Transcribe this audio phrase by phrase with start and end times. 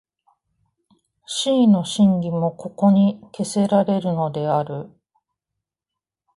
[1.27, 4.89] 思惟の真偽もここに決せられるのである。